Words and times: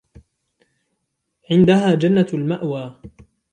عندها 1.51 1.95
جنة 1.95 2.27
المأوى 2.33 3.01